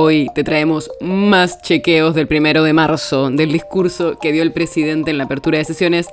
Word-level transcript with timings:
Hoy 0.00 0.28
te 0.32 0.44
traemos 0.44 0.92
más 1.00 1.60
chequeos 1.60 2.14
del 2.14 2.28
primero 2.28 2.62
de 2.62 2.72
marzo, 2.72 3.30
del 3.30 3.50
discurso 3.50 4.16
que 4.16 4.30
dio 4.30 4.44
el 4.44 4.52
presidente 4.52 5.10
en 5.10 5.18
la 5.18 5.24
apertura 5.24 5.58
de 5.58 5.64
sesiones, 5.64 6.06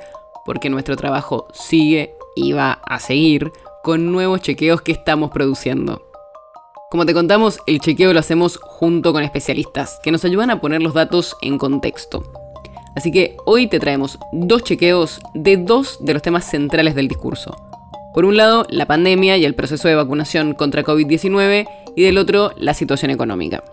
porque 0.44 0.72
nuestro 0.72 0.96
trabajo 0.96 1.48
sigue 1.54 2.16
y 2.36 2.54
va 2.54 2.80
a 2.84 3.00
seguir 3.00 3.52
con 3.84 4.12
nuevos 4.12 4.42
chequeos 4.42 4.82
que 4.82 4.92
estamos 4.92 5.30
produciendo. 5.30 6.02
Como 6.90 7.06
te 7.06 7.14
contamos, 7.14 7.60
el 7.68 7.80
chequeo 7.80 8.12
lo 8.12 8.20
hacemos 8.20 8.58
junto 8.58 9.14
con 9.14 9.22
especialistas 9.22 10.00
que 10.02 10.12
nos 10.12 10.26
ayudan 10.26 10.50
a 10.50 10.60
poner 10.60 10.82
los 10.82 10.96
datos 10.96 11.38
en 11.44 11.60
contexto. 11.60 12.24
Así 12.96 13.12
que 13.12 13.38
hoy 13.46 13.68
te 13.68 13.80
traemos 13.80 14.18
dos 14.32 14.64
chequeos 14.64 15.20
de 15.36 15.58
dos 15.58 16.04
de 16.04 16.14
los 16.14 16.24
temas 16.24 16.50
centrales 16.50 16.96
del 16.96 17.08
discurso. 17.08 17.56
Por 18.16 18.26
un 18.26 18.36
lado, 18.36 18.66
la 18.70 18.88
pandemia 18.88 19.38
y 19.38 19.46
el 19.46 19.54
proceso 19.54 19.88
de 19.88 19.94
vacunación 19.94 20.54
contra 20.56 20.84
COVID-19 20.84 21.68
y 21.96 22.04
del 22.04 22.18
otro, 22.18 22.52
la 22.58 22.74
situación 22.74 23.12
económica. 23.12 23.64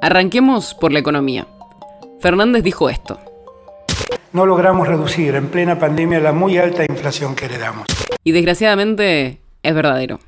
Arranquemos 0.00 0.74
por 0.74 0.92
la 0.92 0.98
economía. 0.98 1.46
Fernández 2.20 2.62
dijo 2.62 2.90
esto. 2.90 3.18
No 4.32 4.46
logramos 4.46 4.88
reducir 4.88 5.34
en 5.36 5.48
plena 5.48 5.78
pandemia 5.78 6.18
la 6.18 6.32
muy 6.32 6.58
alta 6.58 6.84
inflación 6.84 7.34
que 7.36 7.44
heredamos. 7.44 7.86
Y 8.24 8.32
desgraciadamente 8.32 9.40
es 9.62 9.74
verdadero. 9.74 10.18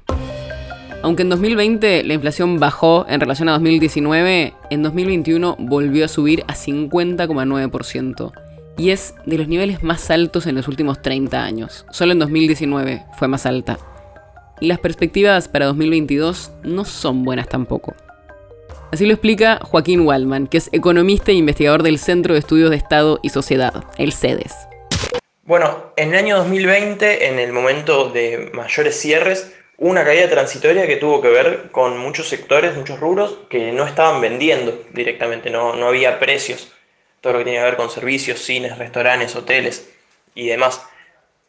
Aunque 1.03 1.23
en 1.23 1.29
2020 1.29 2.05
la 2.05 2.15
inflación 2.15 2.59
bajó 2.59 3.07
en 3.09 3.21
relación 3.21 3.49
a 3.49 3.53
2019, 3.53 4.55
en 4.71 4.83
2021 4.83 5.57
volvió 5.59 6.05
a 6.05 6.09
subir 6.09 6.45
a 6.49 6.55
50,9% 6.55 8.33
y 8.79 8.91
es 8.91 9.15
de 9.25 9.39
los 9.39 9.49
niveles 9.49 9.83
más 9.83 10.11
altos 10.11 10.47
en 10.47 10.55
los 10.55 10.69
últimos 10.69 11.03
30 11.03 11.43
años. 11.43 11.87
Solo 11.91 12.13
en 12.13 12.19
2019 12.19 13.05
fue 13.19 13.29
más 13.29 13.47
alta. 13.47 13.79
Y 14.61 14.67
las 14.67 14.79
perspectivas 14.79 15.49
para 15.49 15.67
2022 15.67 16.53
no 16.63 16.85
son 16.85 17.25
buenas 17.25 17.49
tampoco. 17.49 17.95
Así 18.93 19.05
lo 19.05 19.13
explica 19.13 19.59
Joaquín 19.63 20.01
Waldman, 20.01 20.47
que 20.47 20.59
es 20.59 20.69
economista 20.73 21.33
e 21.33 21.35
investigador 21.35 21.83
del 21.83 21.99
Centro 21.99 22.35
de 22.35 22.41
Estudios 22.41 22.71
de 22.71 22.77
Estado 22.77 23.19
y 23.23 23.31
Sociedad, 23.31 23.85
el 23.99 24.13
CEDES. 24.13 24.55
Bueno, 25.43 25.93
en 25.97 26.15
el 26.15 26.19
año 26.19 26.37
2020, 26.39 27.29
en 27.29 27.39
el 27.39 27.53
momento 27.53 28.11
de 28.11 28.51
mayores 28.55 28.99
cierres, 28.99 29.53
hubo 29.77 29.91
una 29.91 30.05
caída 30.05 30.29
transitoria 30.29 30.87
que 30.87 30.97
tuvo 30.97 31.21
que 31.21 31.29
ver 31.29 31.71
con 31.71 31.99
muchos 31.99 32.29
sectores, 32.29 32.77
muchos 32.77 32.99
rubros 32.99 33.39
que 33.49 33.73
no 33.73 33.87
estaban 33.87 34.21
vendiendo 34.21 34.83
directamente, 34.93 35.51
no, 35.51 35.77
no 35.77 35.89
había 35.89 36.19
precios 36.19 36.73
todo 37.21 37.35
lo 37.35 37.39
que 37.41 37.45
tiene 37.47 37.59
que 37.59 37.65
ver 37.65 37.77
con 37.77 37.91
servicios, 37.91 38.41
cines, 38.41 38.79
restaurantes, 38.79 39.35
hoteles 39.35 39.91
y 40.35 40.47
demás. 40.47 40.83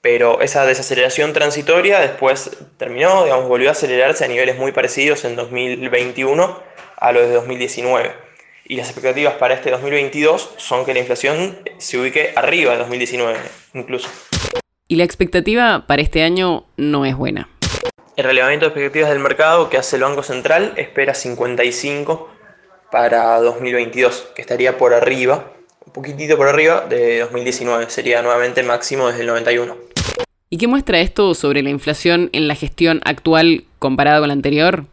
Pero 0.09 0.39
esa 0.39 0.65
desaceleración 0.65 1.33
transitoria 1.33 1.99
después 1.99 2.49
terminó, 2.77 3.25
digamos, 3.25 3.49
volvió 3.49 3.67
a 3.67 3.73
acelerarse 3.73 4.23
a 4.23 4.29
niveles 4.29 4.57
muy 4.57 4.71
parecidos 4.71 5.25
en 5.25 5.35
2021 5.35 6.63
a 6.95 7.11
los 7.11 7.23
de 7.23 7.33
2019. 7.33 8.13
Y 8.69 8.77
las 8.77 8.87
expectativas 8.87 9.33
para 9.33 9.55
este 9.55 9.69
2022 9.69 10.53
son 10.55 10.85
que 10.85 10.93
la 10.93 11.01
inflación 11.01 11.57
se 11.77 11.97
ubique 11.97 12.31
arriba 12.37 12.71
de 12.71 12.77
2019 12.77 13.37
incluso. 13.73 14.07
Y 14.87 14.95
la 14.95 15.03
expectativa 15.03 15.83
para 15.87 16.01
este 16.01 16.23
año 16.23 16.63
no 16.77 17.03
es 17.03 17.17
buena. 17.17 17.49
El 18.15 18.23
relevamiento 18.23 18.67
de 18.67 18.69
expectativas 18.69 19.09
del 19.09 19.19
mercado 19.19 19.69
que 19.69 19.75
hace 19.75 19.97
el 19.97 20.03
Banco 20.03 20.23
Central 20.23 20.71
espera 20.77 21.15
55 21.15 22.29
para 22.93 23.41
2022, 23.41 24.29
que 24.33 24.41
estaría 24.41 24.77
por 24.77 24.93
arriba 24.93 25.51
un 25.85 25.93
poquitito 25.93 26.35
por 26.35 26.47
arriba 26.47 26.85
de 26.87 27.19
2019, 27.19 27.89
sería 27.89 28.21
nuevamente 28.21 28.61
máximo 28.61 29.07
desde 29.07 29.21
el 29.21 29.27
91. 29.27 29.86
¿Y 30.49 30.57
qué 30.57 30.67
muestra 30.67 30.99
esto 31.01 31.33
sobre 31.33 31.61
la 31.61 31.69
inflación 31.69 32.29
en 32.31 32.47
la 32.47 32.55
gestión 32.55 33.01
actual 33.03 33.65
comparada 33.79 34.19
con 34.19 34.29
la 34.29 34.33
anterior? 34.33 34.85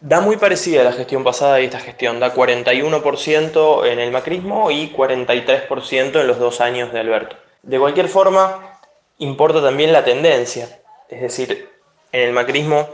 Da 0.00 0.22
muy 0.22 0.38
parecida 0.38 0.80
a 0.80 0.84
la 0.84 0.92
gestión 0.92 1.24
pasada 1.24 1.60
y 1.60 1.66
esta 1.66 1.78
gestión, 1.78 2.20
da 2.20 2.34
41% 2.34 3.86
en 3.86 3.98
el 3.98 4.10
macrismo 4.10 4.70
y 4.70 4.90
43% 4.90 6.20
en 6.20 6.26
los 6.26 6.38
dos 6.38 6.62
años 6.62 6.90
de 6.90 7.00
Alberto. 7.00 7.36
De 7.62 7.78
cualquier 7.78 8.08
forma, 8.08 8.78
importa 9.18 9.60
también 9.60 9.92
la 9.92 10.04
tendencia, 10.04 10.80
es 11.10 11.20
decir, 11.20 11.68
en 12.12 12.22
el 12.22 12.32
macrismo 12.32 12.88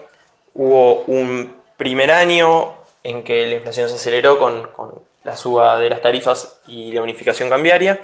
hubo 0.52 1.02
un 1.02 1.54
primer 1.76 2.10
año 2.10 2.74
en 3.04 3.22
que 3.22 3.46
la 3.46 3.54
inflación 3.54 3.88
se 3.88 3.94
aceleró 3.94 4.40
con, 4.40 4.66
con 4.74 4.94
la 5.22 5.36
suba 5.36 5.78
de 5.78 5.90
las 5.90 6.02
tarifas 6.02 6.58
y 6.66 6.90
la 6.90 7.02
unificación 7.02 7.48
cambiaria, 7.48 8.00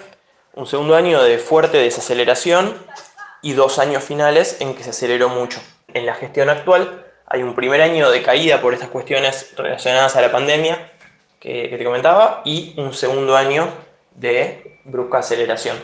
un 0.54 0.66
segundo 0.66 0.94
año 0.94 1.22
de 1.22 1.38
fuerte 1.38 1.78
desaceleración 1.78 2.74
y 3.42 3.52
dos 3.52 3.78
años 3.78 4.04
finales 4.04 4.60
en 4.60 4.74
que 4.74 4.82
se 4.82 4.90
aceleró 4.90 5.28
mucho. 5.28 5.60
En 5.92 6.06
la 6.06 6.14
gestión 6.14 6.48
actual 6.48 7.06
hay 7.26 7.42
un 7.42 7.54
primer 7.54 7.80
año 7.80 8.10
de 8.10 8.22
caída 8.22 8.60
por 8.60 8.74
estas 8.74 8.88
cuestiones 8.88 9.54
relacionadas 9.56 10.16
a 10.16 10.20
la 10.20 10.32
pandemia 10.32 10.92
que, 11.38 11.74
te 11.76 11.84
comentaba 11.84 12.42
y 12.44 12.74
un 12.76 12.92
segundo 12.92 13.36
año 13.36 13.68
de 14.14 14.78
brusca 14.84 15.18
aceleración. 15.18 15.76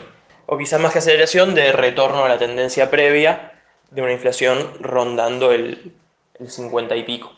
O 0.46 0.58
quizás 0.58 0.80
más 0.80 0.92
que 0.92 0.98
aceleración, 0.98 1.54
de 1.54 1.72
retorno 1.72 2.24
a 2.24 2.28
la 2.28 2.38
tendencia 2.38 2.90
previa 2.90 3.52
de 3.90 4.02
una 4.02 4.12
inflación 4.12 4.58
rondando 4.80 5.52
el, 5.52 5.92
el 6.38 6.50
50 6.50 6.96
y 6.96 7.02
pico. 7.04 7.32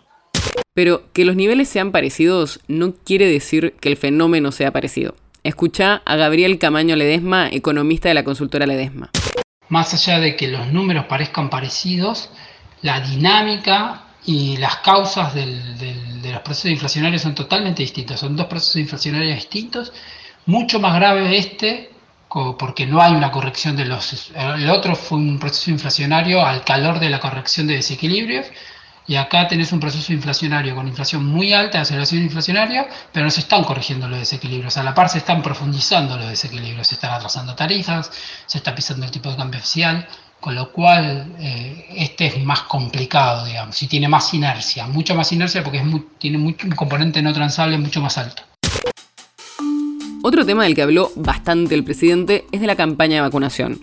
Pero 0.75 1.03
que 1.13 1.25
los 1.25 1.37
niveles 1.37 1.69
sean 1.69 1.93
parecidos 1.93 2.61
no 2.69 2.95
quiere 3.05 3.27
decir 3.27 3.75
que 3.81 3.89
el 3.89 3.97
fenómeno 3.97 4.53
sea 4.53 4.73
parecido. 4.73 5.15
Escucha 5.45 6.03
a 6.05 6.17
Gabriel 6.17 6.59
Camaño 6.59 6.97
Ledesma, 6.97 7.49
economista 7.51 8.09
de 8.09 8.15
la 8.15 8.25
consultora 8.25 8.67
Ledesma. 8.67 9.11
Más 9.69 9.93
allá 9.95 10.19
de 10.19 10.37
que 10.37 10.49
los 10.49 10.69
números 10.69 11.07
parezcan 11.07 11.51
parecidos, 11.51 12.31
la 12.83 13.01
dinámica 13.01 14.05
y 14.25 14.57
las 14.57 14.77
causas 14.77 15.35
de 15.35 15.47
los 16.33 16.41
procesos 16.43 16.71
inflacionarios 16.71 17.23
son 17.23 17.35
totalmente 17.35 17.83
distintas. 17.83 18.21
Son 18.21 18.37
dos 18.37 18.47
procesos 18.47 18.77
inflacionarios 18.77 19.37
distintos. 19.37 19.93
Mucho 20.47 20.81
más 20.81 20.95
grave 20.95 21.37
este, 21.37 21.91
porque 22.59 22.87
no 22.87 23.01
hay 23.01 23.13
una 23.13 23.31
corrección 23.31 23.77
de 23.77 23.85
los... 23.85 24.31
El 24.35 24.71
otro 24.71 24.95
fue 24.97 25.19
un 25.19 25.39
proceso 25.39 25.71
inflacionario 25.71 26.45
al 26.45 26.65
calor 26.65 26.99
de 26.99 27.11
la 27.11 27.21
corrección 27.21 27.67
de 27.67 27.75
desequilibrios 27.77 28.47
y 29.09 29.17
acá 29.17 29.49
tenés 29.49 29.73
un 29.73 29.81
proceso 29.81 30.13
inflacionario 30.13 30.75
con 30.75 30.87
inflación 30.87 31.25
muy 31.25 31.55
alta, 31.55 31.81
aceleración 31.81 32.23
inflacionaria, 32.23 32.87
pero 33.11 33.25
no 33.25 33.31
se 33.31 33.41
están 33.41 33.65
corrigiendo 33.65 34.07
los 34.07 34.19
desequilibrios. 34.19 34.77
A 34.77 34.83
la 34.83 34.95
par 34.95 35.09
se 35.09 35.19
están 35.19 35.43
profundizando 35.43 36.19
los 36.19 36.29
desequilibrios, 36.29 36.87
se 36.87 36.95
están 36.95 37.13
atrasando 37.13 37.55
tarifas, 37.55 38.13
se 38.45 38.59
está 38.59 38.75
pisando 38.75 39.07
el 39.07 39.11
tipo 39.11 39.31
de 39.31 39.37
cambio 39.37 39.59
oficial, 39.59 40.07
con 40.39 40.55
lo 40.55 40.71
cual 40.71 41.35
eh, 41.41 41.87
este 41.97 42.27
es 42.27 42.45
más 42.45 42.61
complicado, 42.63 43.47
digamos, 43.47 43.83
y 43.83 43.87
tiene 43.89 44.09
más 44.09 44.33
inercia, 44.35 44.87
mucha 44.87 45.15
más 45.15 45.33
inercia 45.33 45.65
porque 45.65 45.83
tiene 46.19 46.37
un 46.37 46.53
componente 46.53 47.23
no 47.23 47.33
transable 47.33 47.79
mucho 47.79 48.03
más 48.03 48.19
alto. 48.19 48.43
Otro 50.23 50.45
tema 50.45 50.65
del 50.65 50.75
que 50.75 50.83
habló 50.83 51.11
bastante 51.17 51.75
el 51.75 51.83
presidente 51.83 52.45
es 52.53 52.61
de 52.61 52.67
la 52.67 52.77
campaña 52.77 53.15
de 53.15 53.21
vacunación. 53.23 53.81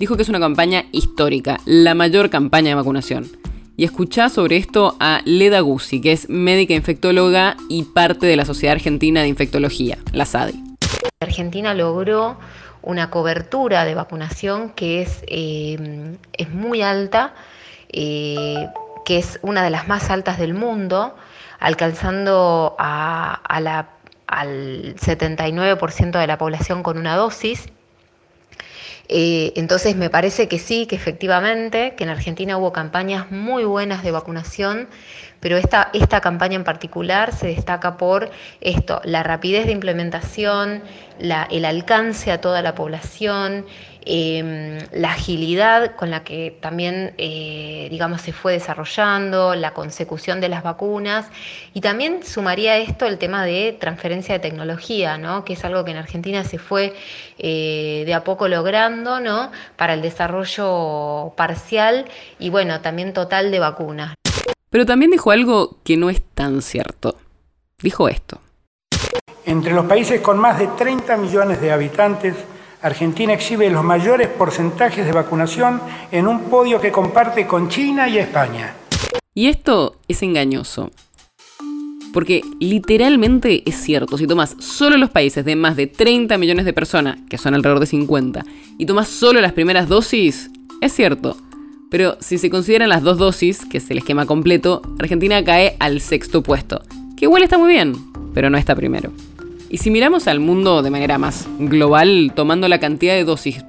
Dijo 0.00 0.16
que 0.16 0.22
es 0.22 0.28
una 0.28 0.40
campaña 0.40 0.86
histórica, 0.90 1.60
la 1.64 1.94
mayor 1.94 2.30
campaña 2.30 2.70
de 2.70 2.74
vacunación 2.74 3.45
y 3.76 3.84
escuchá 3.84 4.28
sobre 4.28 4.56
esto 4.56 4.96
a 5.00 5.20
Leda 5.24 5.60
Guzzi, 5.60 6.00
que 6.00 6.12
es 6.12 6.28
médica 6.28 6.74
infectóloga 6.74 7.56
y 7.68 7.84
parte 7.84 8.26
de 8.26 8.36
la 8.36 8.44
Sociedad 8.44 8.74
Argentina 8.74 9.20
de 9.22 9.28
Infectología, 9.28 9.98
la 10.12 10.24
SADI. 10.24 10.62
Argentina 11.20 11.74
logró 11.74 12.38
una 12.82 13.10
cobertura 13.10 13.84
de 13.84 13.94
vacunación 13.94 14.70
que 14.70 15.02
es, 15.02 15.22
eh, 15.26 16.16
es 16.32 16.50
muy 16.50 16.82
alta, 16.82 17.34
eh, 17.90 18.68
que 19.04 19.18
es 19.18 19.38
una 19.42 19.62
de 19.62 19.70
las 19.70 19.88
más 19.88 20.10
altas 20.10 20.38
del 20.38 20.54
mundo, 20.54 21.14
alcanzando 21.58 22.76
al 22.78 23.86
79% 24.96 26.18
de 26.18 26.26
la 26.26 26.38
población 26.38 26.82
con 26.82 26.98
una 26.98 27.16
dosis 27.16 27.68
eh, 29.08 29.52
entonces 29.56 29.96
me 29.96 30.10
parece 30.10 30.48
que 30.48 30.58
sí, 30.58 30.86
que 30.86 30.96
efectivamente, 30.96 31.94
que 31.96 32.04
en 32.04 32.10
Argentina 32.10 32.56
hubo 32.58 32.72
campañas 32.72 33.30
muy 33.30 33.64
buenas 33.64 34.02
de 34.02 34.10
vacunación, 34.10 34.88
pero 35.40 35.56
esta, 35.56 35.90
esta 35.92 36.20
campaña 36.20 36.56
en 36.56 36.64
particular 36.64 37.32
se 37.34 37.48
destaca 37.48 37.96
por 37.96 38.30
esto, 38.60 39.00
la 39.04 39.22
rapidez 39.22 39.66
de 39.66 39.72
implementación, 39.72 40.82
el 41.18 41.64
alcance 41.64 42.32
a 42.32 42.40
toda 42.40 42.62
la 42.62 42.74
población, 42.74 43.66
em, 44.06 44.78
la 44.92 45.12
agilidad 45.12 45.96
con 45.96 46.10
la 46.10 46.24
que 46.24 46.56
también, 46.60 47.14
eh, 47.18 47.88
digamos, 47.90 48.22
se 48.22 48.32
fue 48.32 48.52
desarrollando, 48.52 49.54
la 49.54 49.74
consecución 49.74 50.40
de 50.40 50.48
las 50.48 50.62
vacunas 50.62 51.28
y 51.74 51.80
también 51.80 52.22
sumaría 52.24 52.72
a 52.72 52.76
esto 52.78 53.06
el 53.06 53.18
tema 53.18 53.44
de 53.44 53.76
transferencia 53.78 54.34
de 54.34 54.40
tecnología, 54.40 55.18
¿no? 55.18 55.44
que 55.44 55.54
es 55.54 55.64
algo 55.64 55.84
que 55.84 55.90
en 55.90 55.96
Argentina 55.98 56.44
se 56.44 56.58
fue 56.58 56.94
eh, 57.38 58.04
de 58.06 58.14
a 58.14 58.24
poco 58.24 58.48
logrando 58.48 59.20
¿no? 59.20 59.50
para 59.76 59.94
el 59.94 60.02
desarrollo 60.02 61.34
parcial 61.36 62.06
y 62.38 62.50
bueno, 62.50 62.80
también 62.80 63.12
total 63.12 63.50
de 63.50 63.58
vacunas. 63.58 64.14
Pero 64.70 64.86
también 64.86 65.10
dijo 65.10 65.30
algo 65.30 65.78
que 65.84 65.96
no 65.96 66.10
es 66.10 66.22
tan 66.34 66.62
cierto. 66.62 67.16
Dijo 67.82 68.08
esto. 68.08 68.40
Entre 69.44 69.72
los 69.72 69.86
países 69.86 70.20
con 70.20 70.38
más 70.38 70.58
de 70.58 70.66
30 70.66 71.16
millones 71.18 71.60
de 71.60 71.70
habitantes, 71.70 72.34
Argentina 72.82 73.32
exhibe 73.32 73.70
los 73.70 73.82
mayores 73.82 74.28
porcentajes 74.28 75.04
de 75.06 75.12
vacunación 75.12 75.80
en 76.12 76.26
un 76.26 76.40
podio 76.44 76.80
que 76.80 76.92
comparte 76.92 77.46
con 77.46 77.68
China 77.68 78.08
y 78.08 78.18
España. 78.18 78.74
Y 79.34 79.48
esto 79.48 79.96
es 80.08 80.22
engañoso. 80.22 80.90
Porque 82.12 82.40
literalmente 82.60 83.62
es 83.66 83.76
cierto, 83.76 84.16
si 84.16 84.26
tomas 84.26 84.56
solo 84.58 84.96
los 84.96 85.10
países 85.10 85.44
de 85.44 85.56
más 85.56 85.76
de 85.76 85.86
30 85.86 86.38
millones 86.38 86.64
de 86.64 86.72
personas, 86.72 87.18
que 87.28 87.36
son 87.36 87.54
alrededor 87.54 87.80
de 87.80 87.86
50, 87.86 88.44
y 88.78 88.86
tomas 88.86 89.08
solo 89.08 89.40
las 89.40 89.52
primeras 89.52 89.88
dosis, 89.88 90.50
es 90.80 90.92
cierto. 90.92 91.36
Pero 91.90 92.16
si 92.20 92.38
se 92.38 92.50
consideran 92.50 92.88
las 92.88 93.02
dos 93.02 93.18
dosis, 93.18 93.64
que 93.66 93.78
es 93.78 93.90
el 93.90 93.98
esquema 93.98 94.26
completo, 94.26 94.82
Argentina 94.98 95.44
cae 95.44 95.76
al 95.78 96.00
sexto 96.00 96.42
puesto, 96.42 96.82
que 97.16 97.26
igual 97.26 97.42
está 97.42 97.58
muy 97.58 97.72
bien, 97.72 97.94
pero 98.34 98.48
no 98.48 98.58
está 98.58 98.74
primero. 98.74 99.12
Y 99.76 99.78
si 99.78 99.90
miramos 99.90 100.26
al 100.26 100.40
mundo 100.40 100.80
de 100.80 100.88
manera 100.88 101.18
más 101.18 101.46
global, 101.58 102.32
tomando 102.34 102.66
la 102.66 102.80
cantidad 102.80 103.12
de 103.12 103.24
dosis 103.24 103.62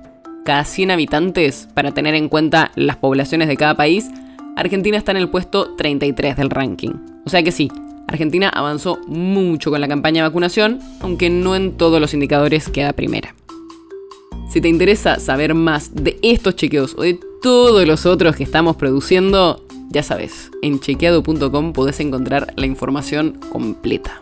cada 0.45 0.63
100 0.63 0.91
habitantes 0.91 1.67
para 1.73 1.91
tener 1.91 2.15
en 2.15 2.29
cuenta 2.29 2.71
las 2.75 2.95
poblaciones 2.95 3.49
de 3.49 3.57
cada 3.57 3.75
país, 3.75 4.09
Argentina 4.55 4.97
está 4.97 5.11
en 5.11 5.17
el 5.17 5.27
puesto 5.27 5.75
33 5.75 6.37
del 6.37 6.49
ranking. 6.49 6.91
O 7.25 7.29
sea 7.29 7.43
que 7.43 7.51
sí, 7.51 7.69
Argentina 8.07 8.47
avanzó 8.47 8.99
mucho 9.05 9.69
con 9.69 9.81
la 9.81 9.89
campaña 9.89 10.23
de 10.23 10.29
vacunación, 10.29 10.79
aunque 11.01 11.29
no 11.29 11.57
en 11.57 11.73
todos 11.73 11.99
los 11.99 12.13
indicadores 12.13 12.69
queda 12.69 12.93
primera. 12.93 13.35
Si 14.49 14.61
te 14.61 14.69
interesa 14.69 15.19
saber 15.19 15.55
más 15.55 15.93
de 15.93 16.17
estos 16.21 16.55
chequeos 16.55 16.95
o 16.97 17.01
de 17.01 17.19
todos 17.41 17.85
los 17.85 18.05
otros 18.05 18.37
que 18.37 18.43
estamos 18.43 18.77
produciendo, 18.77 19.61
ya 19.89 20.03
sabes, 20.03 20.51
en 20.61 20.79
chequeado.com 20.79 21.73
podés 21.73 21.99
encontrar 21.99 22.53
la 22.55 22.65
información 22.65 23.37
completa. 23.51 24.21